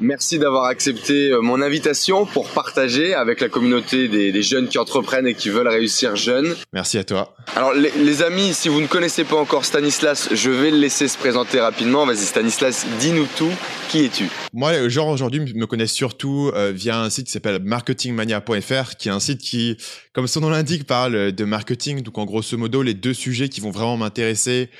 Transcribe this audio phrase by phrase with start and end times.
[0.00, 5.26] Merci d'avoir accepté euh, mon invitation pour partager avec la communauté des, jeunes qui entreprennent
[5.26, 6.56] et qui veulent réussir jeunes.
[6.72, 7.34] Merci à toi.
[7.54, 11.18] Alors les, amis, si vous ne connaissez pas encore Stanislas, je vais le laisser se
[11.18, 12.06] présenter rapidement.
[12.06, 13.52] Vas-y Stanislas, dis-nous tout.
[13.90, 14.30] Qui es-tu?
[14.54, 19.08] Moi, les gens aujourd'hui me connaissent surtout euh, via un site qui s'appelle marketingmania.fr, qui
[19.08, 19.76] est un site qui,
[20.14, 22.02] comme son nom l'indique, parle de marketing.
[22.02, 24.70] Donc en grosso modo, les deux sujets qui vont vraiment m'intéresser,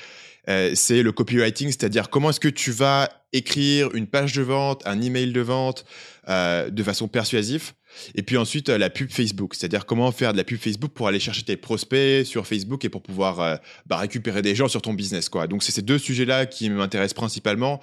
[0.49, 4.81] euh, c'est le copywriting, c'est-à-dire comment est-ce que tu vas écrire une page de vente,
[4.85, 5.85] un email de vente
[6.29, 7.73] euh, de façon persuasive.
[8.15, 11.07] Et puis ensuite, euh, la pub Facebook, c'est-à-dire comment faire de la pub Facebook pour
[11.07, 14.93] aller chercher tes prospects sur Facebook et pour pouvoir bah, récupérer des gens sur ton
[14.93, 15.29] business.
[15.29, 15.47] Quoi.
[15.47, 17.79] Donc, c'est ces deux sujets-là qui m'intéressent principalement.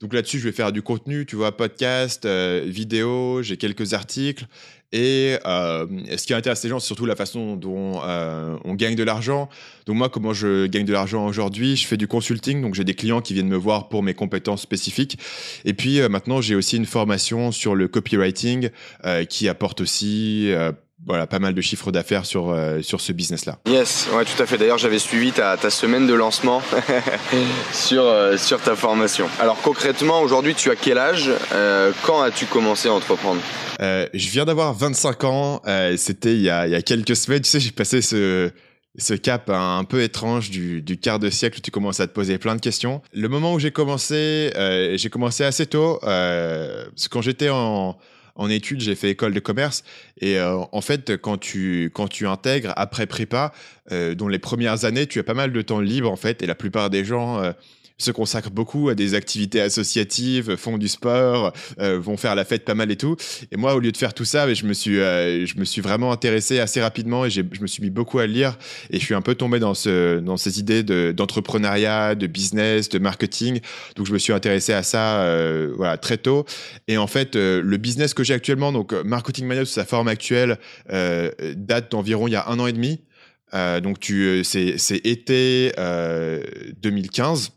[0.00, 4.46] Donc là-dessus, je vais faire du contenu, tu vois, podcast, vidéo, j'ai quelques articles.
[4.92, 8.94] Et euh, ce qui intéresse les gens, c'est surtout la façon dont euh, on gagne
[8.94, 9.48] de l'argent.
[9.86, 12.94] Donc moi, comment je gagne de l'argent aujourd'hui Je fais du consulting, donc j'ai des
[12.94, 15.18] clients qui viennent me voir pour mes compétences spécifiques.
[15.64, 18.68] Et puis euh, maintenant, j'ai aussi une formation sur le copywriting
[19.06, 20.72] euh, qui apporte aussi euh,
[21.06, 23.58] voilà, pas mal de chiffres d'affaires sur, euh, sur ce business-là.
[23.66, 24.56] Yes, ouais, tout à fait.
[24.56, 26.62] D'ailleurs, j'avais suivi ta, ta, semaine de lancement
[27.72, 29.26] sur, euh, sur ta formation.
[29.40, 33.40] Alors concrètement, aujourd'hui, tu as quel âge euh, Quand as-tu commencé à entreprendre?
[33.80, 35.62] Je viens d'avoir 25 ans.
[35.96, 37.40] C'était il, y a, il y a quelques semaines.
[37.40, 38.50] Tu sais, j'ai passé ce
[38.98, 42.12] ce cap un, peu étrange du, du, quart de siècle où tu commences à te
[42.12, 43.00] poser plein de questions.
[43.14, 44.52] Le moment où j'ai commencé,
[44.94, 45.98] j'ai commencé assez tôt.
[46.00, 47.96] Parce que quand j'étais en,
[48.34, 49.84] en études, j'ai fait école de commerce.
[50.20, 53.52] Et euh, en fait, quand tu, quand tu intègres après prépa,
[53.90, 56.42] euh, dans les premières années, tu as pas mal de temps libre, en fait.
[56.42, 57.52] Et la plupart des gens euh,
[57.98, 62.64] se consacrent beaucoup à des activités associatives, font du sport, euh, vont faire la fête
[62.64, 63.16] pas mal et tout.
[63.50, 65.80] Et moi, au lieu de faire tout ça, je me suis, euh, je me suis
[65.80, 68.58] vraiment intéressé assez rapidement et je me suis mis beaucoup à lire.
[68.90, 70.82] Et je suis un peu tombé dans, ce, dans ces idées
[71.12, 73.60] d'entrepreneuriat, de, business, de marketing.
[73.96, 76.44] Donc, je me suis intéressé à ça euh, voilà, très tôt.
[76.88, 80.58] Et en fait, le business que j'ai actuellement, donc Marketing Mania sous sa forme actuelle,
[80.88, 83.00] date d'environ il y a un an et demi.
[83.52, 85.72] donc, tu, c'est, été
[86.80, 87.52] 2015.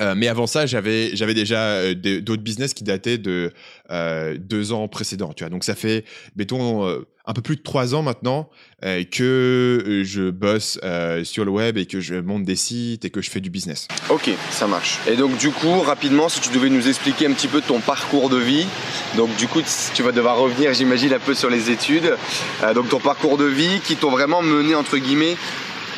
[0.00, 3.52] Euh, mais avant ça, j'avais j'avais déjà euh, d'autres business qui dataient de
[3.90, 5.32] euh, deux ans précédents.
[5.34, 6.04] Tu vois, donc ça fait,
[6.34, 6.86] mettons,
[7.26, 8.48] un peu plus de trois ans maintenant
[8.82, 10.80] que je bosse
[11.24, 13.86] sur le web et que je monte des sites et que je fais du business.
[14.08, 14.98] Ok, ça marche.
[15.06, 18.30] Et donc du coup, rapidement, si tu devais nous expliquer un petit peu ton parcours
[18.30, 18.66] de vie,
[19.16, 19.60] donc du coup,
[19.94, 22.16] tu vas devoir revenir, j'imagine, un peu sur les études.
[22.74, 25.36] donc ton parcours de vie qui t'ont vraiment mené entre guillemets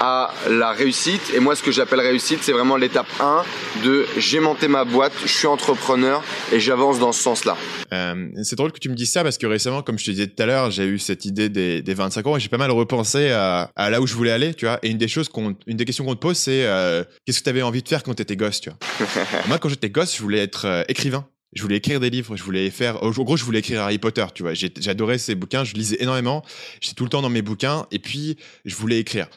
[0.00, 1.32] à la réussite.
[1.34, 3.42] Et moi, ce que j'appelle réussite, c'est vraiment l'étape 1
[3.84, 6.22] de j'ai monté ma boîte, je suis entrepreneur
[6.52, 7.56] et j'avance dans ce sens-là.
[7.92, 10.26] Euh, c'est drôle que tu me dises ça parce que récemment, comme je te disais
[10.26, 12.70] tout à l'heure, j'ai eu cette idée des, des 25 ans et j'ai pas mal
[12.70, 14.78] repensé à, à, là où je voulais aller, tu vois.
[14.82, 17.44] Et une des choses qu'on, une des questions qu'on te pose, c'est euh, qu'est-ce que
[17.44, 19.08] tu avais envie de faire quand tu étais gosse, tu vois?
[19.48, 22.42] moi, quand j'étais gosse, je voulais être euh, écrivain je voulais écrire des livres, je
[22.42, 24.54] voulais faire, en gros, je voulais écrire Harry Potter, tu vois.
[24.54, 26.44] J'adorais ces bouquins, je lisais énormément,
[26.80, 29.28] j'étais tout le temps dans mes bouquins, et puis je voulais écrire.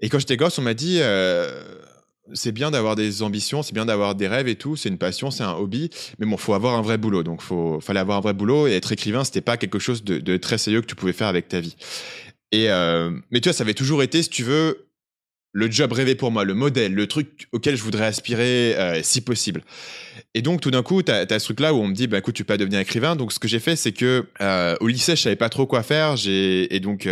[0.00, 1.62] Et quand j'étais gosse, on m'a dit euh,
[2.34, 5.30] c'est bien d'avoir des ambitions, c'est bien d'avoir des rêves et tout, c'est une passion,
[5.30, 7.22] c'est un hobby, mais bon, faut avoir un vrai boulot.
[7.22, 10.36] Donc, faut fallait avoir un vrai boulot et être écrivain, c'était pas quelque chose de,
[10.36, 11.76] très sérieux que tu pouvais faire avec ta vie.
[12.52, 14.88] Et euh, mais tu vois, ça avait toujours été, si tu veux,
[15.52, 19.20] le job rêvé pour moi, le modèle, le truc auquel je voudrais aspirer euh, si
[19.20, 19.62] possible.
[20.34, 22.36] Et donc, tout d'un coup, tu as, ce truc-là où on me dit, bah, écoute,
[22.36, 23.16] tu peux pas devenir écrivain.
[23.16, 24.26] Donc, ce que j'ai fait, c'est que
[24.80, 26.14] au lycée, je savais pas trop quoi faire.
[26.26, 27.08] Et donc,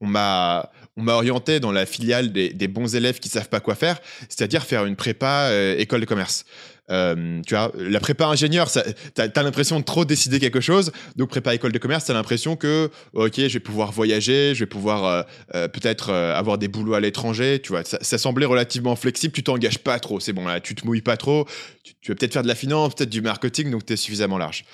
[0.00, 3.74] on m'a on m'a orienté dans la filiale des, bons élèves qui savent pas quoi
[3.74, 3.98] faire,
[4.28, 6.44] c'est-à-dire faire une prépa euh, école de commerce.
[6.90, 10.92] Euh, tu vois, la prépa ingénieur, tu as, l'impression de trop décider quelque chose.
[11.16, 14.60] Donc, prépa école de commerce, tu as l'impression que, ok, je vais pouvoir voyager, je
[14.60, 17.60] vais pouvoir euh, peut-être avoir des boulots à l'étranger.
[17.62, 19.32] Tu vois, ça, semblait relativement flexible.
[19.32, 20.20] Tu t'engages pas trop.
[20.20, 21.46] C'est bon, là, tu te mouilles pas trop.
[21.82, 24.36] Tu, tu vas peut-être faire de la finance, peut-être du marketing, donc tu es suffisamment
[24.36, 24.64] large.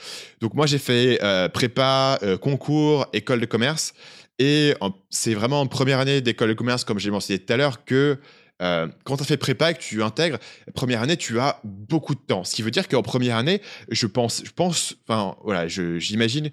[0.41, 1.21] Donc, moi, j'ai fait
[1.53, 3.93] prépa, concours, école de commerce.
[4.39, 4.75] Et
[5.11, 8.19] c'est vraiment en première année d'école de commerce, comme j'ai mentionné tout à l'heure, que
[8.61, 10.39] euh, quand tu as fait prépa et que tu intègres,
[10.75, 12.45] première année, tu as beaucoup de temps.
[12.45, 16.51] Ce qui veut dire qu'en première année, je pense, je pense, enfin voilà, j'imagine,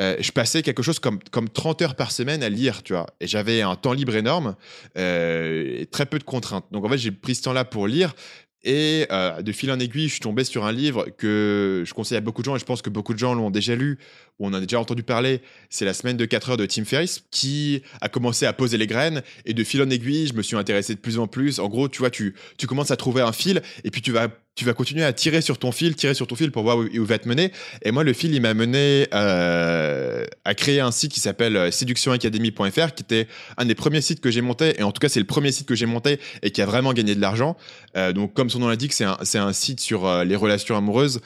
[0.00, 3.06] euh, je passais quelque chose comme, comme 30 heures par semaine à lire, tu vois.
[3.20, 4.54] Et j'avais un temps libre énorme
[4.98, 6.66] euh, et très peu de contraintes.
[6.70, 8.14] Donc en fait, j'ai pris ce temps-là pour lire.
[8.66, 12.18] Et euh, de fil en aiguille, je suis tombé sur un livre que je conseille
[12.18, 13.98] à beaucoup de gens, et je pense que beaucoup de gens l'ont déjà lu,
[14.40, 15.40] ou on a déjà entendu parler.
[15.70, 18.88] C'est La semaine de 4 heures de Tim Ferriss, qui a commencé à poser les
[18.88, 19.22] graines.
[19.44, 21.60] Et de fil en aiguille, je me suis intéressé de plus en plus.
[21.60, 24.28] En gros, tu vois, tu, tu commences à trouver un fil, et puis tu vas
[24.56, 26.84] tu vas continuer à tirer sur ton fil, tirer sur ton fil pour voir où,
[26.84, 27.52] où va te mener.
[27.82, 31.70] Et moi, le fil, il m'a mené euh, à créer un site qui s'appelle euh,
[31.70, 35.20] séductionacademy.fr, qui était un des premiers sites que j'ai monté, et en tout cas, c'est
[35.20, 37.56] le premier site que j'ai monté et qui a vraiment gagné de l'argent.
[37.96, 41.20] Euh, donc, comme son nom l'indique, c'est un, un site sur les relations amoureuses.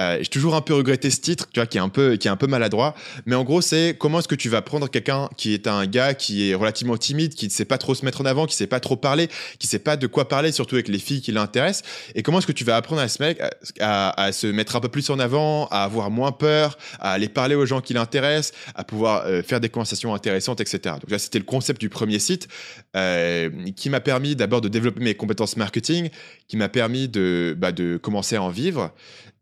[0.00, 2.26] Euh, j'ai toujours un peu regretté ce titre, tu vois, qui est un peu, qui
[2.26, 2.94] est un peu maladroit.
[3.26, 6.14] Mais en gros, c'est comment est-ce que tu vas prendre quelqu'un qui est un gars
[6.14, 8.56] qui est relativement timide, qui ne sait pas trop se mettre en avant, qui ne
[8.56, 9.28] sait pas trop parler,
[9.58, 11.88] qui ne sait pas de quoi parler, surtout avec les filles qui l'intéressent.
[12.14, 13.38] Et comment est-ce que tu vas apprendre à ce mec
[13.80, 17.54] à, se mettre un peu plus en avant, à avoir moins peur, à aller parler
[17.54, 20.96] aux gens qui l'intéressent, à pouvoir euh, faire des conversations intéressantes, etc.
[21.00, 22.48] Donc là, c'était le concept du premier site
[22.96, 26.08] euh, qui m'a permis d'abord de développer mes compétences marketing,
[26.48, 28.92] qui m'a permis de, bah, de commencer à en vivre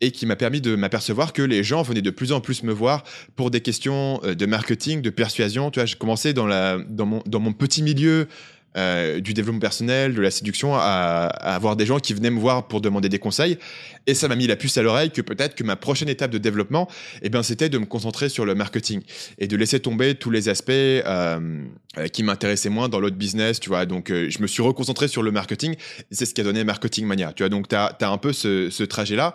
[0.00, 2.72] et qui m'a permis de m'apercevoir que les gens venaient de plus en plus me
[2.72, 3.04] voir
[3.36, 5.70] pour des questions euh, de marketing, de persuasion.
[5.70, 8.28] Tu vois, j'ai commencé dans, la, dans mon petit milieu
[8.76, 12.68] euh, du développement personnel, de la séduction, à, avoir des gens qui venaient me voir
[12.68, 13.58] pour demander des conseils.
[14.06, 16.38] Et ça m'a mis la puce à l'oreille que peut-être que ma prochaine étape de
[16.38, 16.88] développement,
[17.22, 19.02] eh ben, c'était de me concentrer sur le marketing
[19.38, 21.64] et de laisser tomber tous les aspects euh,
[22.12, 23.86] qui m'intéressaient moins dans l'autre business, tu vois.
[23.86, 25.74] Donc, euh, je me suis reconcentré sur le marketing.
[25.74, 27.50] et C'est ce qui a donné Marketing Mania, tu vois.
[27.50, 29.34] Donc, tu as, un peu ce, ce trajet-là.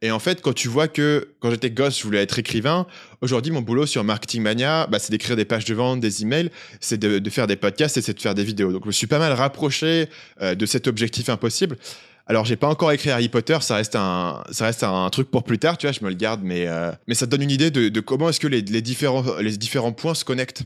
[0.00, 2.86] Et en fait, quand tu vois que quand j'étais gosse, je voulais être écrivain,
[3.20, 6.50] aujourd'hui, mon boulot sur Marketing Mania, bah, c'est d'écrire des pages de vente, des emails,
[6.80, 8.72] c'est de, faire des podcasts et c'est de faire des vidéos.
[8.72, 10.08] Donc, je me suis pas mal rapproché
[10.42, 11.76] euh, de cet objectif impossible.
[12.28, 15.44] Alors, j'ai pas encore écrit Harry Potter, ça reste un, ça reste un truc pour
[15.44, 17.52] plus tard, tu vois, je me le garde, mais, euh, mais ça te donne une
[17.52, 20.64] idée de, de comment est-ce que les, les, différents, les différents points se connectent.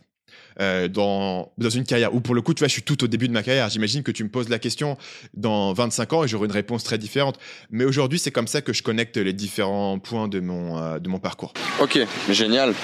[0.60, 2.14] Euh, dans, dans une carrière.
[2.14, 3.70] Ou pour le coup, tu vois, je suis tout au début de ma carrière.
[3.70, 4.98] J'imagine que tu me poses la question
[5.32, 7.38] dans 25 ans et j'aurai une réponse très différente.
[7.70, 11.08] Mais aujourd'hui, c'est comme ça que je connecte les différents points de mon, euh, de
[11.08, 11.54] mon parcours.
[11.80, 11.98] Ok,
[12.28, 12.74] génial.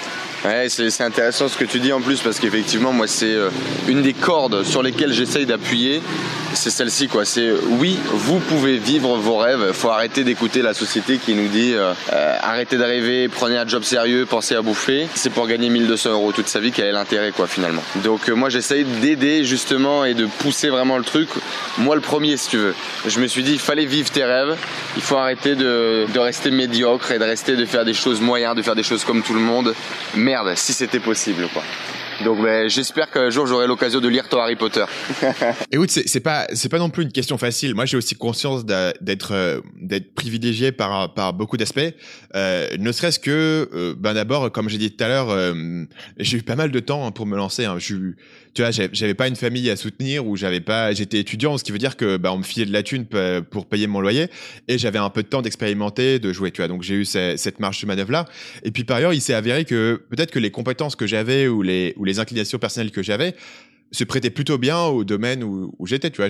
[0.43, 3.51] Ouais, c'est intéressant ce que tu dis en plus parce qu'effectivement, moi, c'est euh,
[3.89, 6.01] une des cordes sur lesquelles j'essaye d'appuyer.
[6.57, 7.27] C'est celle-ci, quoi.
[7.27, 9.73] C'est oui, vous pouvez vivre vos rêves.
[9.73, 13.69] Faut arrêter d'écouter la société qui nous dit euh, euh, arrêtez de rêver, prenez un
[13.69, 15.07] job sérieux, pensez à bouffer.
[15.15, 17.83] C'est pour gagner 1200 euros toute sa vie quel est l'intérêt, quoi, finalement.
[17.97, 21.29] Donc, euh, moi, j'essaye d'aider justement et de pousser vraiment le truc.
[21.77, 22.75] Moi, le premier, si tu veux.
[23.07, 24.57] Je me suis dit, il fallait vivre tes rêves.
[24.97, 28.55] Il faut arrêter de, de rester médiocre et de rester de faire des choses moyennes,
[28.55, 29.75] de faire des choses comme tout le monde.
[30.15, 31.63] Merde, si c'était possible, quoi.
[32.25, 34.85] Donc ben, j'espère qu'un jour j'aurai l'occasion de lire ton Harry Potter.
[35.73, 37.75] Écoute, c'est c'est pas c'est pas non plus une question facile.
[37.75, 41.95] Moi, j'ai aussi conscience d'être euh, d'être privilégié par par beaucoup d'aspects.
[42.35, 45.85] Euh, ne serait-ce que euh, ben d'abord, comme j'ai dit tout à l'heure, euh,
[46.19, 47.65] j'ai eu pas mal de temps pour me lancer.
[47.65, 47.79] Hein.
[48.57, 51.73] Tu vois, j'avais pas une famille à soutenir ou j'avais pas, j'étais étudiant, ce qui
[51.73, 53.05] veut dire que bah, on me filait de la thune
[53.51, 54.29] pour payer mon loyer
[54.67, 56.51] et j'avais un peu de temps d'expérimenter, de jouer.
[56.51, 58.25] Tu vois, donc j'ai eu ce- cette marge de manœuvre là.
[58.65, 61.63] Et puis par ailleurs, il s'est avéré que peut-être que les compétences que j'avais ou
[61.63, 63.35] les inclinations personnelles que j'avais
[63.93, 66.11] se prêtaient plutôt bien au domaine où, j'étais.
[66.11, 66.29] Tu vois,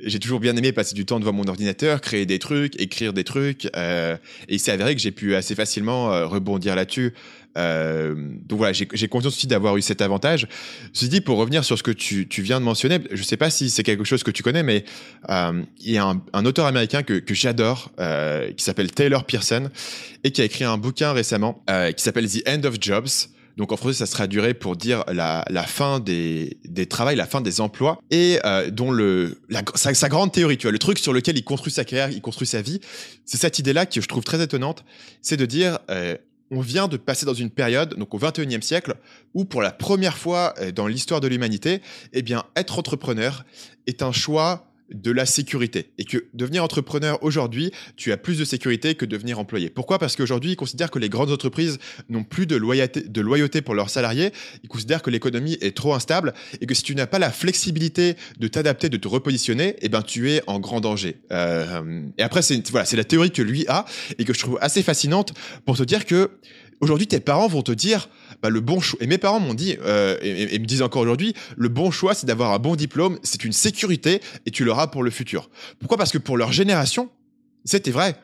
[0.00, 3.24] j'ai toujours bien aimé passer du temps devant mon ordinateur, créer des trucs, écrire des
[3.24, 3.68] trucs.
[3.76, 4.16] euh,
[4.48, 7.14] et il s'est avéré que j'ai pu assez facilement euh, rebondir là-dessus.
[7.56, 8.14] Euh,
[8.46, 10.46] donc voilà, j'ai conscience aussi d'avoir eu cet avantage.
[10.92, 13.68] Ceci dit, pour revenir sur ce que tu, viens de mentionner, je sais pas si
[13.70, 14.84] c'est quelque chose que tu connais, mais
[15.28, 17.90] il y a un, auteur américain que, que j'adore,
[18.56, 19.70] qui s'appelle Taylor Pearson,
[20.22, 21.64] et qui a écrit un bouquin récemment
[21.96, 23.28] qui s'appelle The End of Jobs.
[23.58, 27.26] Donc en français, ça se traduirait pour dire la, la fin des, des travails, la
[27.26, 30.78] fin des emplois, et euh, dont le, la, sa, sa grande théorie, tu vois, le
[30.78, 32.80] truc sur lequel il construit sa carrière, il construit sa vie,
[33.24, 34.84] c'est cette idée-là que je trouve très étonnante,
[35.22, 36.16] c'est de dire, euh,
[36.52, 38.94] on vient de passer dans une période, donc au 21e siècle,
[39.34, 41.82] où pour la première fois euh, dans l'histoire de l'humanité,
[42.12, 43.44] eh bien, être entrepreneur
[43.88, 48.44] est un choix de la sécurité et que devenir entrepreneur aujourd'hui, tu as plus de
[48.44, 49.70] sécurité que devenir employé.
[49.70, 49.98] Pourquoi?
[49.98, 51.78] Parce qu'aujourd'hui, ils considèrent que les grandes entreprises
[52.08, 54.32] n'ont plus de loyauté, de loyauté pour leurs salariés.
[54.62, 58.16] Ils considèrent que l'économie est trop instable et que si tu n'as pas la flexibilité
[58.38, 61.16] de t'adapter, de te repositionner, eh ben tu es en grand danger.
[61.32, 63.84] Euh, et après, c'est voilà, c'est la théorie que lui a
[64.18, 65.32] et que je trouve assez fascinante
[65.64, 66.30] pour te dire que
[66.80, 68.08] aujourd'hui, tes parents vont te dire
[68.42, 68.80] bah, le bon.
[69.00, 71.90] Et mes parents m'ont dit, euh, et, et- et me disent encore aujourd'hui, le bon
[71.90, 75.50] choix, c'est d'avoir un bon diplôme, c'est une sécurité et tu l'auras pour le futur.
[75.78, 75.96] Pourquoi?
[75.96, 77.10] Parce que pour leur génération,
[77.64, 78.16] c'était vrai.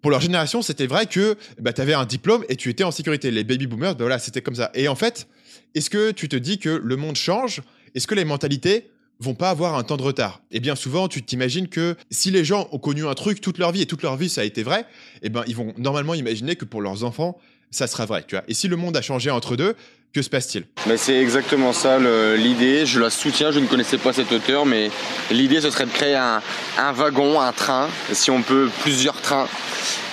[0.00, 2.90] Pour leur génération, c'était vrai que bah, tu avais un diplôme et tu étais en
[2.92, 3.30] sécurité.
[3.30, 4.70] Les baby boomers, bah, voilà, c'était comme ça.
[4.74, 5.26] Et en fait,
[5.74, 7.62] est-ce que tu te dis que le monde change?
[7.94, 10.40] Est-ce que les mentalités vont pas avoir un temps de retard?
[10.52, 13.72] Et bien souvent, tu t'imagines que si les gens ont connu un truc toute leur
[13.72, 14.86] vie et toute leur vie ça a été vrai,
[15.22, 17.36] eh ben ils vont normalement imaginer que pour leurs enfants
[17.70, 18.44] ça sera vrai, tu vois.
[18.48, 19.74] Et si le monde a changé entre deux,
[20.14, 20.64] Que se passe-t-il?
[20.86, 21.98] Mais c'est exactement ça
[22.34, 22.86] l'idée.
[22.86, 23.52] Je la soutiens.
[23.52, 24.90] Je ne connaissais pas cet auteur, mais
[25.30, 26.40] l'idée ce serait de créer un,
[26.78, 29.46] un wagon, un train, si on peut plusieurs trains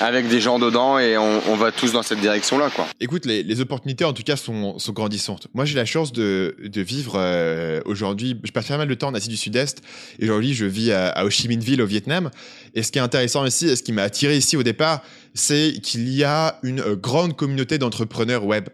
[0.02, 2.70] avec des gens dedans et on, va tous dans cette direction-là.
[2.70, 2.88] quoi.
[3.00, 5.48] Écoute, les, opportunités en tout cas sont, sont grandissantes.
[5.54, 9.08] Moi j'ai la chance de, de vivre euh, aujourd'hui, je passe pas mal de temps
[9.08, 9.82] en Asie du Sud-Est
[10.20, 12.30] et aujourd'hui je vis à, Ho Chi Minh Ville au Vietnam.
[12.74, 15.02] Et ce qui est intéressant ici, et ce qui m'a attiré ici au départ,
[15.36, 18.70] c'est qu'il y a une euh, grande communauté d'entrepreneurs web.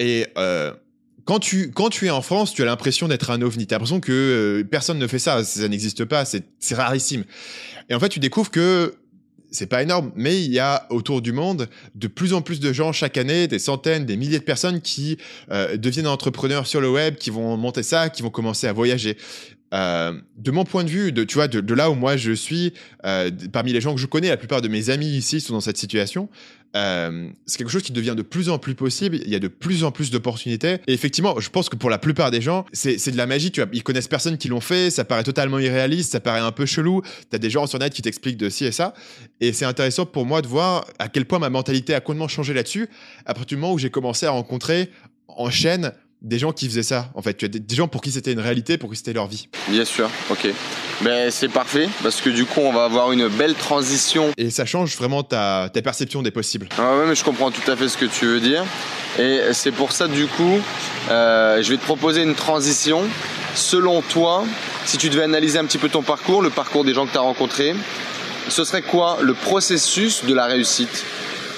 [0.00, 0.72] Et euh,
[1.24, 3.66] quand tu, quand tu es en France, tu as l'impression d'être un ovni.
[3.66, 7.24] Tu as l'impression que personne ne fait ça, ça n'existe pas, c'est rarissime.
[7.88, 8.94] Et en fait, tu découvres que
[9.50, 12.72] c'est pas énorme, mais il y a autour du monde de plus en plus de
[12.72, 15.18] gens chaque année, des centaines, des milliers de personnes qui
[15.50, 19.16] euh, deviennent entrepreneurs sur le web, qui vont monter ça, qui vont commencer à voyager.
[19.72, 22.72] Euh, de mon point de vue, de, tu vois, de, là où moi je suis,
[23.04, 25.60] euh, parmi les gens que je connais, la plupart de mes amis ici sont dans
[25.60, 26.28] cette situation.
[26.76, 29.18] Euh, c'est quelque chose qui devient de plus en plus possible.
[29.24, 30.78] Il y a de plus en plus d'opportunités.
[30.86, 33.50] Et effectivement, je pense que pour la plupart des gens, c'est de la magie.
[33.50, 34.90] Tu vois, ils connaissent personne qui l'ont fait.
[34.90, 36.12] Ça paraît totalement irréaliste.
[36.12, 37.02] Ça paraît un peu chelou.
[37.30, 38.94] Tu as des gens sur net qui t'expliquent de ci et ça.
[39.40, 42.54] Et c'est intéressant pour moi de voir à quel point ma mentalité a complètement changé
[42.54, 42.88] là-dessus.
[43.26, 44.90] À partir du moment où j'ai commencé à rencontrer
[45.26, 47.34] en chaîne des gens qui faisaient ça, en fait.
[47.34, 49.48] Tu as des, gens pour qui c'était une réalité, pour qui c'était leur vie.
[49.68, 50.48] Bien sûr, ok.
[51.02, 54.30] Mais c'est parfait, parce que du coup, on va avoir une belle transition.
[54.36, 56.68] Et ça change vraiment ta, ta perception des possibles.
[56.78, 58.64] Ah ouais, mais je comprends tout à fait ce que tu veux dire.
[59.18, 60.58] Et c'est pour ça, du coup,
[61.10, 63.02] euh, je vais te proposer une transition.
[63.54, 64.44] Selon toi,
[64.84, 67.18] si tu devais analyser un petit peu ton parcours, le parcours des gens que tu
[67.18, 67.74] as rencontrés,
[68.48, 71.04] ce serait quoi le processus de la réussite?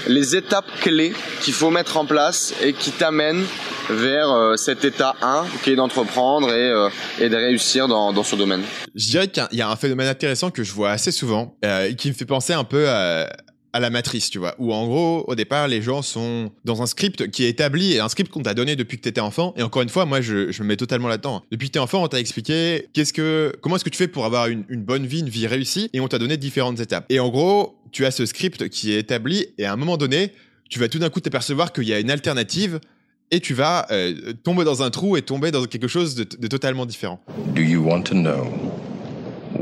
[0.07, 3.45] Les étapes clés qu'il faut mettre en place et qui t'amènent
[3.91, 6.89] vers euh, cet état 1 qui est d'entreprendre et, euh,
[7.21, 8.63] de réussir dans, ce domaine
[8.95, 12.09] Je dirais qu'il y a un phénomène intéressant que je vois assez souvent euh, qui
[12.09, 13.29] me fait penser un peu à,
[13.75, 17.31] la matrice, tu vois, où en gros, au départ, les gens sont dans un script
[17.31, 19.55] qui est établi, et un script qu'on t'a donné depuis que t'étais enfant.
[19.57, 21.43] Et encore une fois, moi, je, je me mets totalement là-dedans.
[21.51, 24.27] Depuis que t'es enfant, on t'a expliqué qu'est-ce que, comment est-ce que tu fais pour
[24.27, 27.07] avoir une, une, bonne vie, une vie réussie, et on t'a donné différentes étapes.
[27.09, 30.35] Et en gros, tu as ce script qui est établi, et à un moment donné,
[30.73, 32.81] tu vas tout d'un coup t'apercevoir qu'il y a une alternative
[33.33, 36.47] et tu vas euh, tomber dans un trou et tomber dans quelque chose de, de,
[36.47, 37.21] totalement différent.
[37.55, 38.53] Do you want to know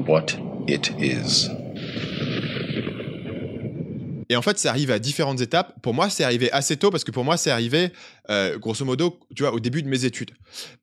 [0.06, 0.26] what
[0.68, 1.48] it is?
[4.28, 5.74] Et en fait, ça arrive à différentes étapes.
[5.82, 7.90] Pour moi, c'est arrivé assez tôt parce que pour moi, c'est arrivé,
[8.28, 10.30] euh, grosso modo, tu vois, au début de mes études.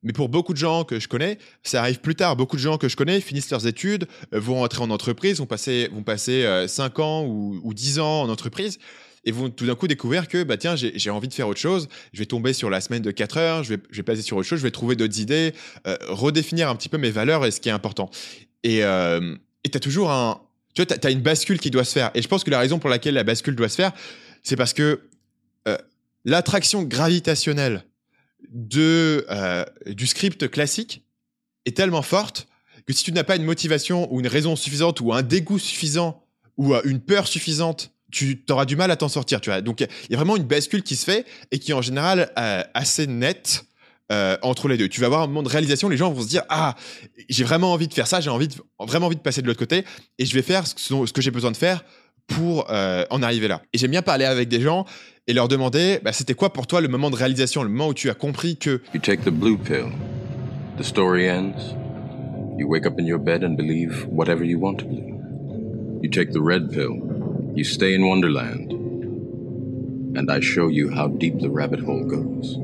[0.02, 2.36] Mais pour beaucoup de gens que je connais, ça arrive plus tard.
[2.36, 5.46] Beaucoup de gens que je connais finissent leurs études, euh, vont rentrer en entreprise, vont
[5.46, 8.78] passer, vont passer 5 ans ou, ou 10 ans en entreprise
[9.24, 11.88] et vont tout d'un coup découvrir que bah tiens j'ai envie de faire autre chose.
[12.12, 14.36] Je vais tomber sur la semaine de 4 heures je vais, je vais passer sur
[14.36, 15.54] autre chose je vais trouver d'autres idées
[15.86, 18.10] euh, redéfinir un petit peu mes valeurs et ce qui est important.
[18.62, 19.34] Et euh,
[19.64, 20.40] tu as toujours un
[20.74, 22.10] tu vois tu as, une bascule qui doit se faire.
[22.14, 23.92] Et je pense que la raison pour laquelle la bascule doit se faire
[24.42, 25.02] c'est parce que
[25.66, 25.76] euh,
[26.24, 27.84] l'attraction gravitationnelle
[28.50, 31.04] de euh, du script classique
[31.66, 32.48] est tellement forte
[32.86, 36.24] que si tu n'as pas une motivation ou une raison suffisante ou un dégoût suffisant
[36.56, 39.60] ou une peur suffisante tu auras du mal à t'en sortir, tu vois.
[39.60, 42.30] Donc, il y a vraiment une bascule qui se fait et qui est en général
[42.38, 43.64] euh, assez nette
[44.10, 44.88] euh, entre les deux.
[44.88, 46.76] Tu vas avoir un moment de réalisation, les gens vont se dire Ah,
[47.28, 49.58] j'ai vraiment envie de faire ça, j'ai envie de, vraiment envie de passer de l'autre
[49.58, 49.84] côté
[50.18, 51.84] et je vais faire ce, que j'ai besoin de faire
[52.26, 53.60] pour euh, en arriver là.
[53.74, 54.86] Et j'aime bien parler avec des gens
[55.26, 57.94] et leur demander bah, C'était quoi pour toi le moment de réalisation, le moment où
[57.94, 58.80] tu as compris que.
[58.94, 59.92] You take the blue pill,
[60.78, 61.74] the story ends,
[62.56, 65.16] you wake up in your bed and believe whatever you want to believe.
[66.02, 67.07] You take the red pill.
[67.54, 68.72] You stay in Wonderland,
[70.16, 72.56] and I show you how deep the rabbit hole goes.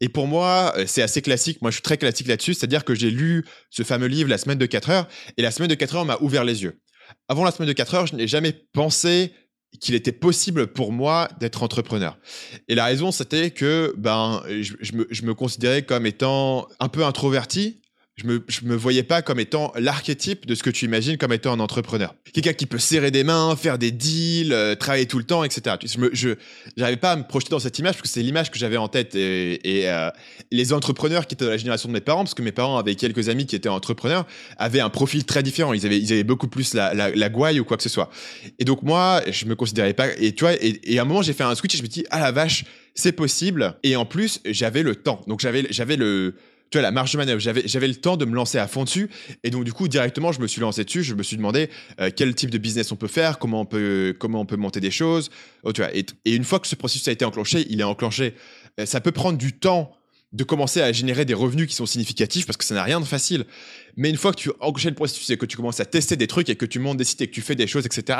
[0.00, 1.62] Et pour moi, euh, c'est assez classique.
[1.62, 2.54] Moi, je suis très classique là-dessus.
[2.54, 5.68] C'est-à-dire que j'ai lu ce fameux livre, La semaine de 4 heures, et la semaine
[5.68, 6.80] de 4 heures m'a ouvert les yeux.
[7.28, 9.32] Avant la semaine de 4 heures, je n'ai jamais pensé
[9.80, 12.18] qu'il était possible pour moi d'être entrepreneur.
[12.68, 17.04] Et la raison, c'était que ben, je, me, je me considérais comme étant un peu
[17.04, 17.81] introverti,
[18.16, 21.52] je me, me voyais pas comme étant l'archétype de ce que tu imagines comme étant
[21.52, 22.14] un entrepreneur.
[22.34, 25.76] Quelqu'un qui peut serrer des mains, faire des deals, euh, travailler tout le temps, etc.
[26.12, 26.34] Je
[26.76, 28.88] n'arrivais pas à me projeter dans cette image parce que c'est l'image que j'avais en
[28.88, 29.14] tête.
[29.14, 30.10] Et, euh,
[30.50, 32.96] les entrepreneurs qui étaient de la génération de mes parents, parce que mes parents avaient
[32.96, 34.26] quelques amis qui étaient entrepreneurs,
[34.58, 35.72] avaient un profil très différent.
[35.72, 38.10] Ils avaient, ils avaient beaucoup plus la, la, gouaille ou quoi que ce soit.
[38.58, 40.08] Et donc moi, je me considérais pas.
[40.18, 42.04] Et tu vois, et, à un moment, j'ai fait un switch et je me dis,
[42.10, 42.64] ah la vache,
[42.94, 43.74] c'est possible.
[43.82, 45.22] Et en plus, j'avais le temps.
[45.26, 46.34] Donc j'avais, j'avais le
[46.72, 47.38] tu vois, la marge de manœuvre.
[47.38, 49.10] J'avais, j'avais le temps de me lancer à fond dessus.
[49.44, 51.02] Et donc, du coup, directement, je me suis lancé dessus.
[51.02, 51.68] Je me suis demandé
[52.00, 54.80] euh, quel type de business on peut faire, comment on peut, comment on peut monter
[54.80, 55.30] des choses.
[55.64, 58.34] Oh, tu vois, et, une fois que ce processus a été enclenché, il est enclenché.
[58.80, 59.94] Euh, ça peut prendre du temps
[60.32, 63.04] de commencer à générer des revenus qui sont significatifs parce que ça n'a rien de
[63.04, 63.44] facile.
[63.96, 66.26] Mais une fois que tu enchaînes le processus et que tu commences à tester des
[66.26, 68.18] trucs et que tu montes des sites et que tu fais des choses, etc.,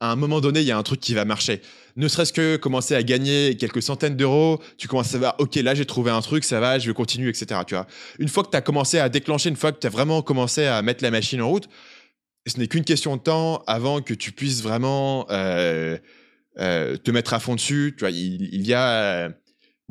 [0.00, 1.62] à un moment donné, il y a un truc qui va marcher.
[1.94, 5.74] Ne serait-ce que commencer à gagner quelques centaines d'euros, tu commences à voir, ok, là
[5.74, 7.60] j'ai trouvé un truc, ça va, je vais continuer, etc.
[7.66, 7.86] Tu vois.
[8.18, 10.64] Une fois que tu as commencé à déclencher, une fois que tu as vraiment commencé
[10.64, 11.68] à mettre la machine en route,
[12.46, 15.96] ce n'est qu'une question de temps avant que tu puisses vraiment euh,
[16.58, 17.94] euh, te mettre à fond dessus.
[17.96, 19.30] Tu vois, il, il y a.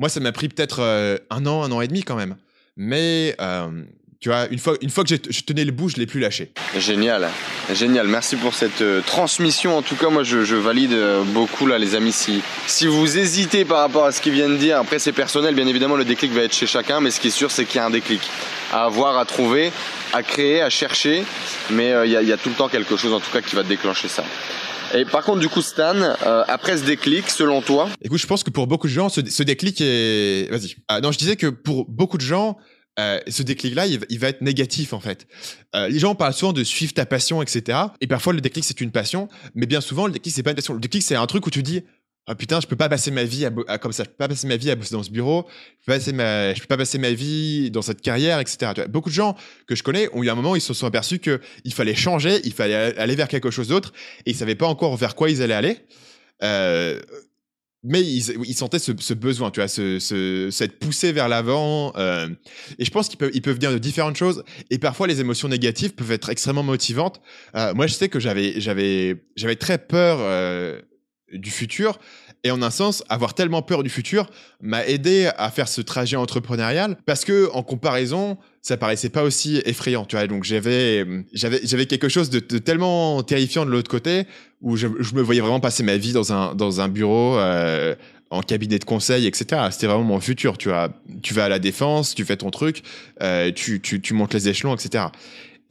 [0.02, 2.34] moi, ça m'a pris peut-être euh, un an, un an et demi quand même.
[2.76, 3.68] Mais euh,
[4.18, 6.50] tu vois, une fois, une fois que je tenais le bout, je l'ai plus lâché.
[6.76, 7.28] Génial,
[7.72, 8.08] génial.
[8.08, 9.78] Merci pour cette euh, transmission.
[9.78, 12.10] En tout cas, moi, je, valide beaucoup là, les amis.
[12.10, 15.54] Si, si vous hésitez par rapport à ce qu'il vient de dire, après c'est personnel,
[15.54, 17.00] bien évidemment, le déclic va être chez chacun.
[17.00, 18.22] Mais ce qui est sûr, c'est qu'il y a un déclic
[18.72, 19.70] à avoir, à trouver,
[20.12, 21.22] à créer, à chercher.
[21.70, 23.62] Mais il y, y a tout le temps quelque chose, en tout cas, qui va
[23.62, 24.24] déclencher ça.
[24.94, 28.44] Et par contre, du coup, Stan, euh, après ce déclic, selon toi, Écoute, je pense
[28.44, 30.50] que pour beaucoup de gens, ce, ce déclic est.
[30.50, 30.76] Vas-y.
[30.88, 32.58] Ah, non, je disais que pour beaucoup de gens,
[32.98, 35.26] euh, ce déclic-là, il va être négatif en fait.
[35.74, 37.78] Euh, les gens parlent souvent de suivre ta passion, etc.
[38.00, 39.28] Et parfois, le déclic, c'est une passion.
[39.54, 40.74] Mais bien souvent, le déclic, c'est pas une passion.
[40.74, 41.82] Le déclic, c'est un truc où tu dis.
[42.28, 44.04] Ah putain, je peux pas passer ma vie à, comme ça.
[44.04, 45.44] Je peux pas passer ma vie à bosser dans ce bureau.
[45.80, 48.58] Je peux, passer ma, je peux pas passer ma vie dans cette carrière, etc.
[48.74, 49.36] Tu vois, beaucoup de gens
[49.66, 52.40] que je connais ont eu un moment, ils se sont aperçus que il fallait changer,
[52.44, 53.92] il fallait aller vers quelque chose d'autre,
[54.24, 55.78] et ils savaient pas encore vers quoi ils allaient aller.
[56.44, 57.00] Euh,
[57.84, 61.92] mais ils, sentaient ce, ce besoin, tu vois, ce, ce- cette poussée vers l'avant.
[61.96, 62.28] euh,
[62.78, 64.44] et je pense qu'ils peuvent, ils peuvent venir de différentes choses.
[64.70, 67.20] Et parfois, les émotions négatives peuvent être extrêmement motivantes.
[67.56, 70.80] Euh, moi, je sais que j'avais, j'avais, j'avais très peur euh,
[71.32, 71.98] du futur.
[72.44, 74.28] Et en un sens, avoir tellement peur du futur
[74.60, 79.62] m'a aidé à faire ce trajet entrepreneurial parce que, en comparaison, ça paraissait pas aussi
[79.64, 80.26] effrayant, tu vois.
[80.26, 84.26] Donc j'avais, j'avais, j'avais quelque chose de, tellement terrifiant de l'autre côté
[84.60, 87.94] où je, je me voyais vraiment passer ma vie dans un, dans un bureau, euh,
[88.32, 89.68] en cabinet de conseil, etc.
[89.70, 90.88] C'était vraiment mon futur, tu vois.
[91.22, 92.82] Tu vas à la défense, tu fais ton truc,
[93.22, 95.04] euh, tu, tu, tu montes les échelons, etc.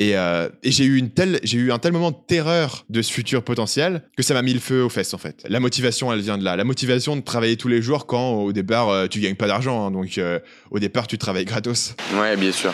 [0.04, 3.04] Et, euh, et j'ai eu une telle, j'ai eu un tel moment de terreur de
[3.04, 5.44] ce futur potentiel que ça m'a mis le feu aux fesses en fait.
[5.48, 6.56] La motivation, elle vient de là.
[6.56, 9.86] La motivation de travailler tous les jours quand au départ euh, tu gagnes pas d'argent,
[9.86, 9.92] hein.
[9.92, 10.40] donc euh,
[10.72, 11.94] au départ tu travailles gratos.
[12.16, 12.74] Ouais, bien sûr.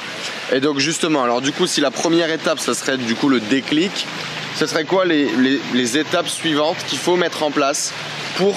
[0.54, 3.42] Et donc justement, alors du coup, si la première étape, ça serait du coup le
[3.42, 3.92] déclic,
[4.56, 7.92] ce serait quoi les, les- les étapes suivantes qu'il faut mettre en place
[8.38, 8.56] pour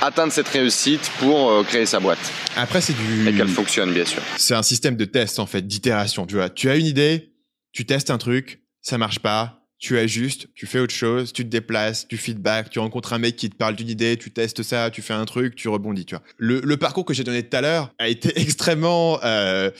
[0.00, 2.18] atteindre cette réussite, pour euh, créer sa boîte?
[2.56, 4.22] Après c'est du, et qu'elle fonctionne, bien sûr.
[4.38, 6.26] c'est un système de test en fait, d'itération.
[6.26, 7.27] Tu vois, tu as une idée,
[7.72, 11.48] tu testes un truc, ça marche pas, tu ajustes, tu fais autre chose, tu te
[11.48, 14.90] déplaces, tu feedback, tu rencontres un mec qui te parle d'une idée, tu testes ça,
[14.90, 16.04] tu fais un truc, tu rebondis.
[16.04, 16.24] Tu vois.
[16.36, 19.70] Le, parcours que j'ai donné tout à l'heure a été extrêmement euh,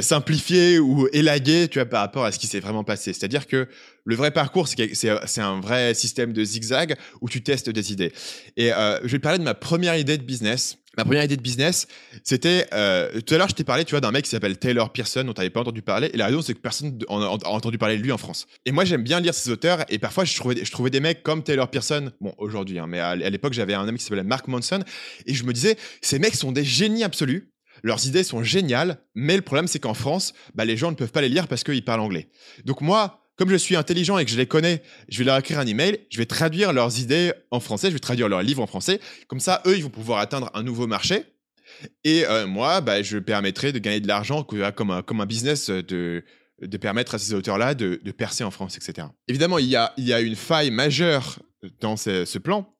[0.00, 3.12] simplifié ou élagué, tu vois, par rapport à ce qui s'est vraiment passé.
[3.12, 3.68] C'est-à-dire que
[4.04, 8.12] le vrai parcours, c'est un vrai système de zigzag où tu testes des idées.
[8.56, 10.78] Et euh, je vais te parler de ma première idée de business.
[10.96, 11.86] Ma première idée de business,
[12.22, 14.92] c'était euh, tout à l'heure je t'ai parlé tu vois d'un mec qui s'appelle Taylor
[14.92, 17.26] Pearson dont tu n'avais pas entendu parler et la raison c'est que personne en a
[17.48, 18.46] entendu parler de lui en France.
[18.66, 21.22] Et moi j'aime bien lire ces auteurs et parfois je trouvais je trouvais des mecs
[21.22, 24.22] comme Taylor Pearson bon aujourd'hui hein, mais à, à l'époque j'avais un ami qui s'appelait
[24.22, 24.80] Mark Manson
[25.26, 27.50] et je me disais ces mecs sont des génies absolus
[27.82, 31.12] leurs idées sont géniales mais le problème c'est qu'en France bah, les gens ne peuvent
[31.12, 32.28] pas les lire parce qu'ils parlent anglais.
[32.64, 35.58] Donc moi comme je suis intelligent et que je les connais, je vais leur écrire
[35.58, 38.66] un email, je vais traduire leurs idées en français, je vais traduire leurs livres en
[38.66, 39.00] français.
[39.28, 41.24] Comme ça, eux, ils vont pouvoir atteindre un nouveau marché.
[42.04, 45.82] Et euh, moi, bah, je permettrai de gagner de l'argent que- comme un, business euh,
[45.82, 49.08] de, permettre à ces auteurs-là de, percer en France, etc.
[49.28, 51.40] Évidemment, il y a, une faille majeure
[51.80, 52.73] dans ce plan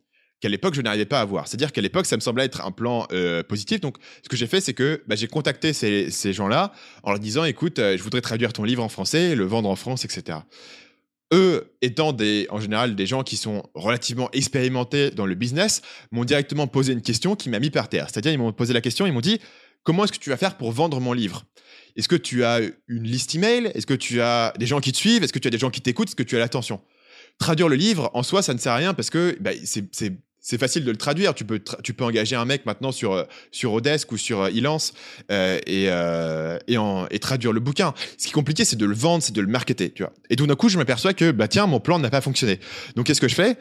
[0.44, 1.48] qu'à l'époque, je n'arrivais pas à voir.
[1.48, 3.80] C'est-à-dire qu'à l'époque, ça me semblait être un plan euh, positif.
[3.80, 6.70] Donc, ce que j'ai fait, c'est que bah, j'ai contacté ces, gens-là
[7.02, 9.76] en leur disant, écoute, euh, je voudrais traduire ton livre en français, le vendre en
[9.76, 10.40] France, etc.
[11.32, 12.14] Eux, étant
[12.50, 15.80] en général des gens qui sont relativement expérimentés dans le business,
[16.12, 18.08] m'ont directement posé une question qui m'a mis par terre.
[18.10, 19.40] C'est-à-dire, ils m'ont posé la question, ils m'ont dit,
[19.82, 21.46] comment est-ce que tu vas faire pour vendre mon livre?
[21.96, 23.72] Est-ce que tu as une liste email?
[23.74, 25.24] Est-ce que tu as des gens qui te suivent?
[25.24, 26.08] Est-ce que tu as des gens qui t'écoutent?
[26.08, 26.82] Est-ce que tu as l'attention?
[27.38, 30.12] Traduire le livre, en soi, ça ne sert à rien parce que bah, c'est-
[30.46, 31.34] c'est facile de le traduire.
[31.34, 34.48] Tu peux, tu peux engager un mec maintenant sur, euh, sur Odesk ou sur euh,
[34.54, 34.92] Elance
[35.32, 37.94] euh, et, euh, et, en- et traduire le bouquin.
[38.18, 39.90] Ce qui est compliqué, c'est de le vendre, c'est de le marketer.
[39.90, 40.12] Tu vois.
[40.28, 42.60] Et tout d'un coup, je m'aperçois que bah, tiens, mon plan n'a pas fonctionné.
[42.94, 43.56] Donc, qu'est-ce que je fais?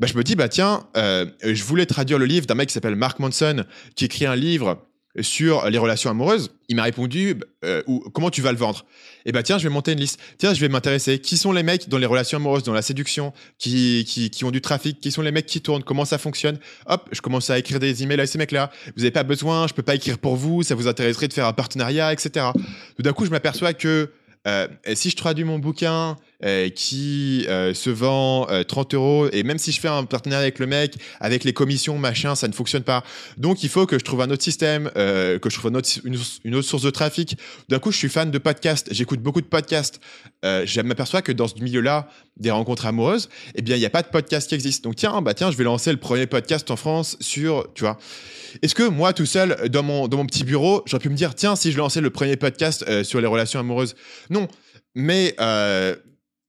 [0.00, 2.74] Bah, Je me dis, bah, tiens, euh, je voulais traduire le livre d'un mec qui
[2.74, 4.84] s'appelle Mark Manson, qui écrit un livre
[5.20, 6.50] sur les relations amoureuses.
[6.68, 8.84] Il m'a répondu, euh, comment tu vas le vendre?
[9.26, 10.18] Et bah tiens, je vais monter une liste.
[10.38, 11.18] Tiens, je vais m'intéresser.
[11.18, 14.50] Qui sont les mecs dans les relations amoureuses, dans la séduction, qui, qui, qui ont
[14.50, 15.00] du trafic?
[15.00, 15.84] Qui sont les mecs qui tournent?
[15.84, 16.58] Comment ça fonctionne?
[16.86, 18.70] Hop, je commence à écrire des emails à ces mecs-là.
[18.96, 21.46] Vous n'avez pas besoin, je peux pas écrire pour vous, ça vous intéresserait de faire
[21.46, 22.46] un partenariat, etc.
[22.96, 24.10] Tout d'un coup, je m'aperçois que
[24.46, 29.42] euh, si je traduis mon bouquin euh, qui euh, se vend euh, 30 euros et
[29.42, 32.52] même si je fais un partenariat avec le mec, avec les commissions, machin, ça ne
[32.52, 33.04] fonctionne pas.
[33.36, 36.68] Donc il faut que je trouve un autre système, euh, que je trouve une, autre
[36.68, 37.36] source de trafic.
[37.68, 40.00] D'un coup, je suis fan de podcasts, j'écoute beaucoup de podcasts.
[40.44, 43.90] Euh, je m'aperçois que dans ce milieu-là, des rencontres amoureuses, eh bien, il n'y a
[43.90, 44.84] pas de podcast qui existe.
[44.84, 47.98] Donc tiens, bah tiens, je vais lancer le premier podcast en France sur, tu vois.
[48.62, 51.34] Est-ce que moi, tout seul, dans mon, dans mon petit bureau, j'aurais pu me dire,
[51.34, 53.94] tiens, si je lançais le premier podcast euh, sur les relations amoureuses?
[54.30, 54.48] Non.
[54.94, 55.96] Mais, euh,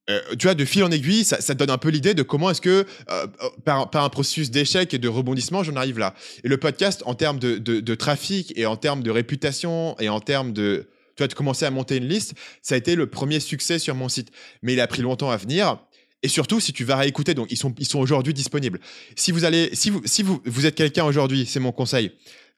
[0.10, 2.52] euh, tu vois, de fil en aiguille, ça, ça donne un peu l'idée de comment
[2.52, 3.28] est-ce que, euh,
[3.64, 6.14] par, par un processus d'échec et de rebondissement, j'en arrive là.
[6.44, 10.10] Et le podcast, en termes de, de, de trafic et en termes de réputation et
[10.10, 13.08] en termes de, tu vois, de commencer à monter une liste, ça a été le
[13.08, 14.30] premier succès sur mon site.
[14.62, 15.80] Mais il a pris longtemps à venir.
[16.22, 18.80] Et surtout, si tu vas réécouter, donc ils sont, ils sont aujourd'hui disponibles.
[19.16, 22.12] Si vous allez, si vous, si vous, vous êtes quelqu'un aujourd'hui, c'est mon conseil,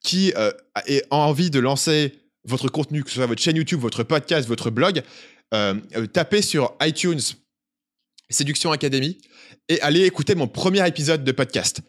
[0.03, 2.13] qui euh, a envie de lancer
[2.45, 5.01] votre contenu, que ce soit votre chaîne YouTube, votre podcast, votre blog,
[6.13, 7.19] tapez sur iTunes
[8.29, 9.17] Séduction Academy
[9.69, 11.81] et allez écouter mon premier épisode de podcast.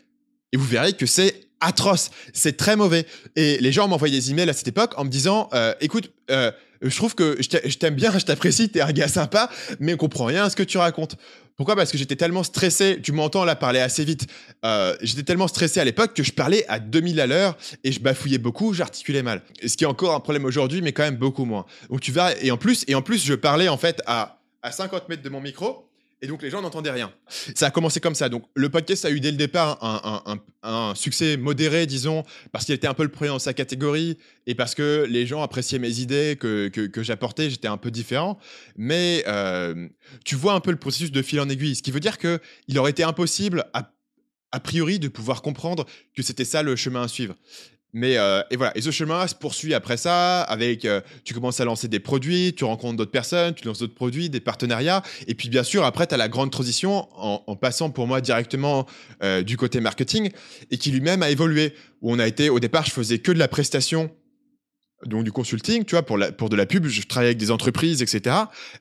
[0.53, 3.07] Et vous verrez que c'est atroce, c'est très mauvais.
[3.37, 6.53] Et les gens m'envoyaient des emails à cette époque en me disant, euh, écoute, euh,
[6.81, 10.27] je trouve que je t'aime bien, je t'apprécie, t'es un gars sympa, mais on comprend
[10.27, 11.17] rien à ce que tu racontes.
[11.59, 11.75] Pourquoi?
[11.75, 14.29] Parce que j'étais tellement stressé, tu m'entends là parler assez vite,
[14.65, 17.99] euh, j'étais tellement stressé à l'époque que je parlais à 2000 à l'heure et je
[17.99, 19.43] bafouillais beaucoup, j'articulais mal.
[19.67, 21.67] Ce qui est encore un problème aujourd'hui, mais quand même beaucoup moins.
[21.91, 24.71] Donc tu vas, et en plus, et en plus je parlais en fait à, à
[24.71, 25.88] 50 mètres de mon micro,
[26.21, 27.13] et donc les gens n'entendaient rien.
[27.55, 28.29] Ça a commencé comme ça.
[28.29, 29.79] Donc le podcast a eu dès le départ
[30.63, 34.55] un, succès modéré, disons, parce qu'il était un peu le premier dans sa catégorie et
[34.55, 38.39] parce que les gens appréciaient mes idées que, que, j'apportais, j'étais un peu différent.
[38.77, 39.89] Mais euh,
[40.25, 42.41] tu vois un peu le processus de fil en aiguille, ce qui veut dire que
[42.67, 47.09] il aurait été impossible a priori de pouvoir comprendre que c'était ça le chemin à
[47.09, 47.37] suivre.
[47.95, 51.59] Mais euh, et voilà, et ce chemin se poursuit après ça avec euh, tu commences
[51.61, 55.35] à lancer des produits, tu rencontres d'autres personnes, tu lances d'autres produits, des partenariats, et
[55.35, 58.87] puis bien sûr après tu as la grande transition en, en passant pour moi directement
[59.23, 60.31] euh, du côté marketing
[60.71, 61.75] et qui lui-même a évolué.
[62.01, 64.11] Où on a été au départ je faisais que de la prestation
[65.07, 67.51] donc du consulting, tu vois, pour, la, pour de la pub, je travaillais avec des
[67.51, 68.35] entreprises, etc.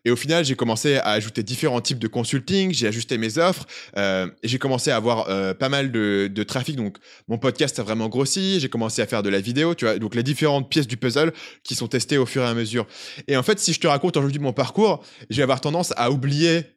[0.04, 3.66] Et au final, j'ai commencé à ajouter différents types de consulting, j'ai ajusté mes offres,
[3.98, 6.76] euh, et j'ai commencé à avoir euh, pas mal de, de trafic.
[6.76, 10.00] Donc mon podcast a vraiment grossi, j'ai commencé à faire de la vidéo, tu vois,
[10.00, 12.88] donc les différentes pièces du puzzle qui sont testées au fur et à mesure.
[13.28, 16.10] Et en fait, si je te raconte aujourd'hui mon parcours, je vais avoir tendance à
[16.10, 16.77] oublier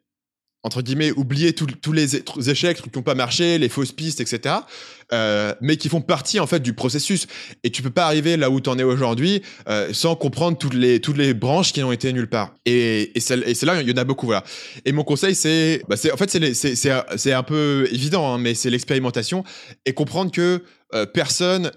[0.62, 2.16] entre guillemets, oublier tous les
[2.50, 4.56] échecs, trucs qui n'ont pas marché, les fausses pistes, etc.
[5.12, 7.26] euh, mais qui font partie en fait du processus.
[7.64, 10.74] Et tu peux pas arriver là où tu en es aujourd'hui euh, sans comprendre toutes
[10.74, 12.54] les toutes les branches qui ont été nulle part.
[12.66, 14.44] Et c'est là il y en a beaucoup voilà.
[14.84, 19.44] Et mon conseil c'est bah, en fait c'est un peu évident hein, mais c'est l'expérimentation
[19.86, 20.62] et comprendre que
[20.94, 21.70] euh, personne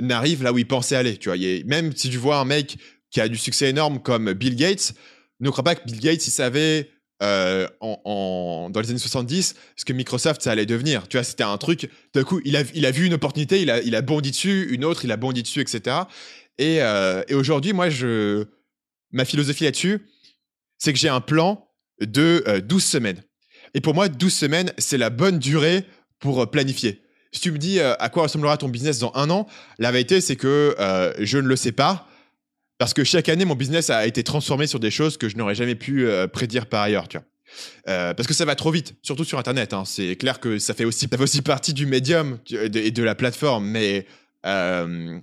[0.00, 1.16] n'arrive là où il pensait aller.
[1.16, 2.76] Tu vois, même si tu vois un mec
[3.10, 4.92] qui a du succès énorme comme Bill Gates,
[5.40, 6.90] ne crois pas que Bill Gates il savait
[7.22, 11.08] euh, dans les années 70 ce que Microsoft ça allait devenir.
[11.08, 11.90] Tu vois, c'était un truc.
[12.14, 14.68] D'un coup, il a, il a vu une opportunité, il a, il a bondi dessus,
[14.70, 15.96] une autre, il a bondi dessus, etc.
[16.58, 18.44] Et, euh, et aujourd'hui, moi, je,
[19.12, 20.00] ma philosophie là-dessus,
[20.78, 21.68] c'est que j'ai un plan
[22.00, 23.22] de euh, 12 semaines.
[23.74, 25.84] Et pour moi, 12 semaines, c'est la bonne durée
[26.18, 27.02] pour euh, planifier.
[27.32, 29.46] Si tu me dis à quoi ressemblera ton business dans un an,
[29.78, 30.74] la vérité, c'est que
[31.18, 32.08] je ne le sais pas.
[32.78, 35.56] Parce que chaque année, mon business a été transformé sur des choses que je n'aurais
[35.56, 37.26] jamais pu euh, prédire par ailleurs, tu vois.
[37.88, 39.72] Euh, parce que ça va trop vite, surtout sur Internet.
[39.72, 39.84] hein.
[39.84, 43.02] C'est clair que ça fait aussi, ça fait aussi partie du médium de, et de
[43.02, 44.06] la plateforme, mais
[44.46, 45.18] euh,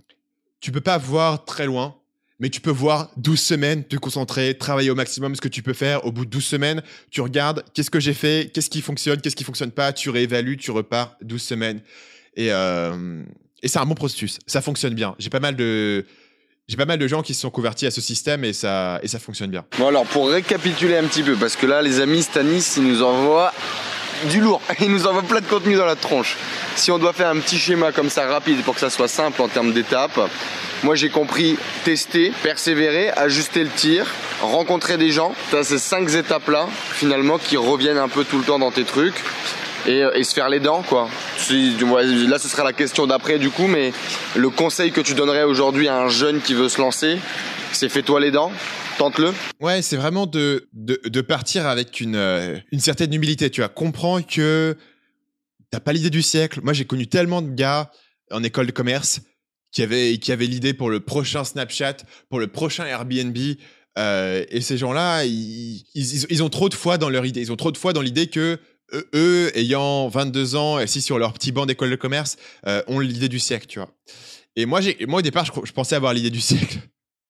[0.59, 1.95] tu peux pas voir très loin.
[2.41, 5.71] Mais tu peux voir 12 semaines, te concentrer, travailler au maximum ce que tu peux
[5.71, 6.05] faire.
[6.05, 9.37] Au bout de 12 semaines, tu regardes qu'est-ce que j'ai fait, qu'est-ce qui fonctionne, qu'est-ce
[9.37, 11.79] qui fonctionne pas, tu réévalues, tu repars 12 semaines.
[12.35, 13.23] Et, euh,
[13.63, 14.39] et c'est un bon processus.
[14.47, 15.15] Ça fonctionne bien.
[15.17, 16.05] J'ai pas mal de,
[16.67, 19.08] j'ai pas mal de gens qui se sont convertis à ce système et ça, et
[19.08, 19.65] ça fonctionne bien.
[19.78, 23.04] Bon alors pour récapituler un petit peu, parce que là les amis Stanis il nous
[23.04, 23.54] envoie
[24.30, 26.38] du lourd, il nous envoie plein de contenu dans la tronche.
[26.75, 29.41] Si on doit faire un petit schéma comme ça rapide pour que ça soit simple
[29.43, 30.19] en termes d'étapes,
[30.84, 34.08] moi j'ai compris tester, persévérer, ajuster le tir,
[34.41, 35.36] rencontrer des gens.
[35.51, 38.71] Tu as ces cinq étapes là finalement qui reviennent un peu tout le temps dans
[38.71, 39.23] tes trucs.
[39.88, 41.10] Et, et se faire les dents quoi.
[41.50, 43.93] Là ce sera la question d'après du coup, mais
[44.36, 47.19] le conseil que tu donnerais aujourd'hui à un jeune qui veut se lancer,
[47.71, 48.52] c'est fais-toi les dents,
[48.98, 49.32] tente-le.
[49.60, 53.69] Ouais, c'est vraiment de, de, de partir avec une, euh, une certaine humilité, tu vois.
[53.69, 54.76] Comprends que
[55.69, 56.62] t'as pas l'idée du siècle.
[56.63, 57.91] Moi, j'ai connu tellement de gars
[58.32, 59.21] en école de commerce
[59.71, 61.98] qui avaient, qui avaient l'idée pour le prochain Snapchat,
[62.30, 63.38] pour le prochain Airbnb.
[63.98, 67.41] euh, et ces gens-là, ils, ils ont trop de foi dans leur idée.
[67.41, 68.58] Ils ont trop de foi dans l'idée que
[68.93, 73.30] eux, ayant 22 ans, assis sur leur petit banc d'école de commerce, euh, ont l'idée
[73.30, 73.89] du siècle, tu vois.
[74.56, 76.80] Et moi, moi au départ, je, pensais avoir l'idée du siècle.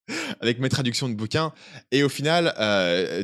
[0.39, 1.51] avec mes traductions de bouquins.
[1.91, 3.23] Et au final, euh,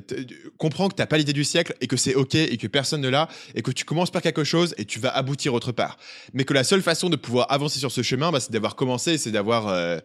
[0.58, 3.02] comprends que tu n'as pas l'idée du siècle et que c'est OK et que personne
[3.02, 5.98] ne l'a et que tu commences par quelque chose et tu vas aboutir autre part.
[6.34, 9.18] Mais que la seule façon de pouvoir avancer sur ce chemin, bah, c'est d'avoir commencé,
[9.18, 10.00] c'est d'avoir euh,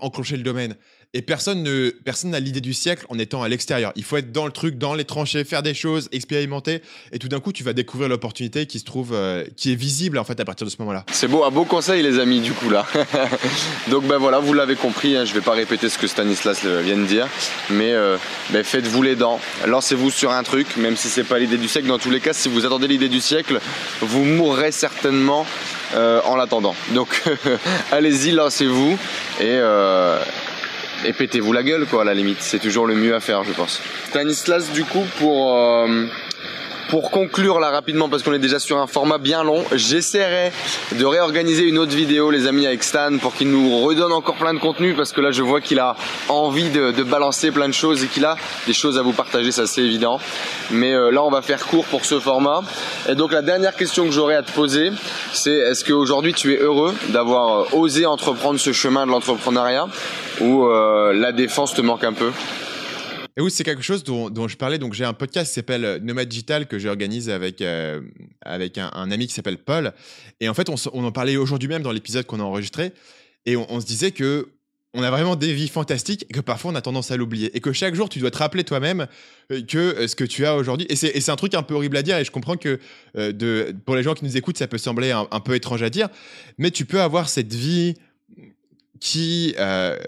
[0.00, 0.76] enclenché le domaine.
[1.14, 3.92] Et personne ne personne n'a l'idée du siècle en étant à l'extérieur.
[3.96, 6.82] Il faut être dans le truc, dans les tranchées, faire des choses, expérimenter.
[7.12, 10.18] Et tout d'un coup, tu vas découvrir l'opportunité qui se trouve, euh, qui est visible
[10.18, 11.04] en fait à partir de ce moment-là.
[11.12, 12.86] C'est beau, un beau conseil les amis du coup là.
[13.88, 16.82] Donc ben voilà, vous l'avez compris, hein, je vais pas répéter ce que Stanislas euh,
[16.84, 17.28] vient de dire,
[17.70, 18.16] mais euh,
[18.50, 21.88] ben, faites-vous les dents, lancez-vous sur un truc, même si c'est pas l'idée du siècle.
[21.88, 23.60] Dans tous les cas, si vous attendez l'idée du siècle,
[24.00, 25.46] vous mourrez certainement
[25.94, 26.74] euh, en l'attendant.
[26.94, 27.22] Donc
[27.92, 28.98] allez-y, lancez-vous
[29.40, 29.58] et
[31.04, 32.38] et pétez-vous la gueule quoi à la limite.
[32.40, 33.80] C'est toujours le mieux à faire, je pense.
[34.08, 36.06] Stanislas, du coup, pour euh,
[36.88, 40.52] pour conclure là rapidement, parce qu'on est déjà sur un format bien long, j'essaierai
[40.92, 44.54] de réorganiser une autre vidéo, les amis, avec Stan, pour qu'il nous redonne encore plein
[44.54, 45.96] de contenu, parce que là, je vois qu'il a
[46.28, 49.66] envie de, balancer plein de choses et qu'il a des choses à vous partager, ça
[49.66, 50.20] c'est évident.
[50.70, 52.62] Mais euh, là, on va faire court pour ce format.
[53.08, 54.90] Et donc, la dernière question que j'aurais à te poser,
[55.32, 59.86] c'est est-ce qu'aujourd'hui, tu es heureux d'avoir euh, osé entreprendre ce chemin de l'entrepreneuriat
[60.40, 62.30] ou euh, la défense te manque un peu?
[63.38, 64.78] Et oui, c'est quelque chose dont, je parlais.
[64.78, 68.00] Donc, j'ai un podcast qui s'appelle Nomad Digital que j'organise avec, euh,
[68.40, 69.92] avec un, ami qui s'appelle Paul.
[70.40, 72.92] Et en fait, on, en parlait aujourd'hui même dans l'épisode qu'on a enregistré.
[73.44, 74.48] Et on, se disait que
[74.94, 77.54] on a vraiment des vies fantastiques et que parfois on a tendance à l'oublier.
[77.54, 79.06] Et que chaque jour, tu dois te rappeler toi-même
[79.52, 80.86] euh, que euh, ce que tu as aujourd'hui.
[80.88, 82.16] Et c'est un truc un peu horrible à dire.
[82.16, 82.80] Et je comprends que
[83.18, 86.08] euh, pour les gens qui nous écoutent, ça peut sembler un, peu étrange à dire.
[86.56, 87.96] Mais tu peux avoir cette vie
[88.98, 89.54] qui.
[89.58, 89.98] euh,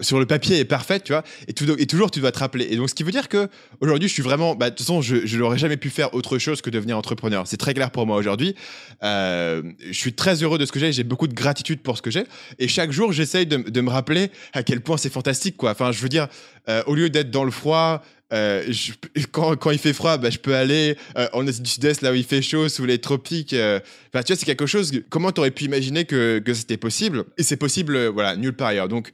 [0.00, 2.66] sur le papier est parfaite, tu vois, et, toujours tu dois te rappeler.
[2.70, 3.48] Et donc, ce qui veut dire que
[3.80, 6.60] aujourd'hui, je suis vraiment, bah, de toute façon, je, n'aurais jamais pu faire autre chose
[6.60, 7.46] que devenir entrepreneur.
[7.46, 8.54] C'est très clair pour moi aujourd'hui.
[9.02, 10.92] Euh, je suis très heureux de ce que j'ai.
[10.92, 12.24] J'ai beaucoup de gratitude pour ce que j'ai.
[12.58, 15.70] Et chaque jour, j'essaye de, me rappeler à quel point c'est fantastique, quoi.
[15.70, 16.28] Enfin, je veux dire,
[16.68, 18.02] euh, au lieu d'être dans le froid.
[18.32, 18.64] euh,
[19.30, 20.96] quand, il fait froid, bah, je peux aller
[21.32, 23.54] en Asie du Sud-Est, là où il fait chaud, sous les tropiques.
[23.54, 24.92] Enfin, tu vois, c'est quelque chose.
[25.08, 27.24] comment tu aurais pu imaginer que, que c'était possible?
[27.38, 28.88] Et c'est possible, voilà, nulle part ailleurs.
[28.88, 29.12] Donc,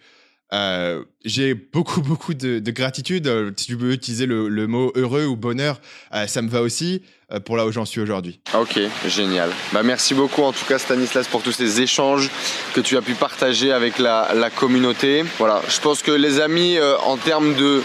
[0.52, 3.26] euh, j'ai beaucoup, beaucoup de, de gratitude.
[3.26, 5.80] Euh, Si tu veux utiliser le, mot heureux ou bonheur,
[6.14, 7.02] euh, ça me va aussi
[7.46, 8.40] pour là où j'en suis aujourd'hui.
[8.54, 9.50] Ok, génial.
[9.72, 12.28] Bah, merci beaucoup en tout cas Stanislas pour tous ces échanges
[12.74, 15.24] que tu as pu partager avec la, communauté.
[15.38, 17.82] Voilà, je pense que les amis, en termes de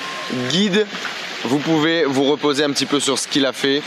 [0.51, 0.85] guide,
[1.47, 3.81] vous pouvez vous reposer un petit peu sur ce qu'il a fait,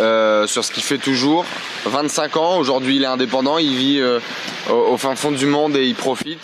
[0.00, 1.44] euh, sur ce qu'il fait toujours.
[1.84, 4.18] 25 ans, aujourd'hui il est indépendant, il vit euh,
[4.70, 6.40] au, fin fond du monde et il profite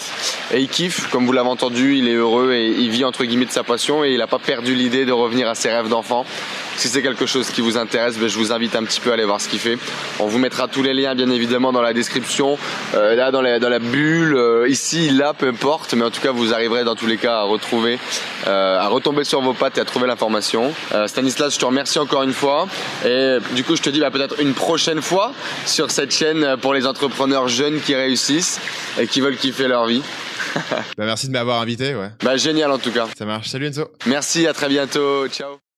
[0.52, 1.09] et il kiffe.
[1.11, 4.04] Comme vous l'avez entendu, il est heureux et il vit entre guillemets de sa passion
[4.04, 6.26] et il n'a pas perdu l'idée de revenir à ses rêves d'enfant.
[6.78, 9.14] Si c'est quelque chose qui vous intéresse, ben, je vous invite un petit peu à
[9.14, 9.76] aller voir ce qu'il fait.
[10.20, 12.56] On vous mettra tous les liens bien évidemment dans la description,
[12.94, 15.94] euh, là dans la, dans la bulle, euh, ici, là, peu importe.
[15.94, 17.98] Mais en tout cas, vous arriverez dans tous les cas à retrouver,
[18.46, 20.72] euh, à retomber sur vos pattes et à trouver l'information.
[20.94, 22.68] Euh, Stanislas, je te remercie encore une fois.
[23.04, 25.32] Et du coup, je te dis bah, peut-être une prochaine fois
[25.66, 28.60] sur cette chaîne pour les entrepreneurs jeunes qui réussissent
[29.00, 30.02] et qui veulent kiffer leur vie.
[30.96, 31.94] Bah, merci de m'avoir invité.
[31.94, 33.06] Ouais, Bah, génial en tout cas.
[33.18, 33.48] ça marche.
[33.48, 33.88] Salut Enzo.
[34.06, 35.26] Merci, à très bientôt.
[35.28, 35.67] Ciao.